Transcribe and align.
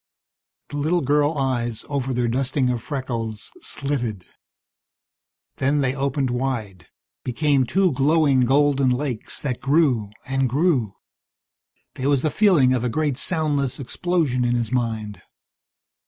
The 0.69 0.77
little 0.77 1.01
girl 1.01 1.37
eyes 1.37 1.85
over 1.87 2.11
their 2.11 2.27
dusting 2.27 2.71
of 2.71 2.81
freckles 2.81 3.51
slitted. 3.61 4.25
Then 5.57 5.81
they 5.81 5.93
opened 5.93 6.31
wide, 6.31 6.87
became 7.23 7.67
two 7.67 7.91
glowing 7.91 8.39
golden 8.39 8.89
lakes 8.89 9.39
that 9.41 9.61
grew, 9.61 10.09
and 10.25 10.49
grew 10.49 10.95
There 11.93 12.09
was 12.09 12.23
the 12.23 12.31
feeling 12.31 12.73
of 12.73 12.83
a 12.83 12.89
great 12.89 13.15
soundless 13.17 13.79
explosion 13.79 14.43
in 14.43 14.55
his 14.55 14.71
mind. 14.71 15.21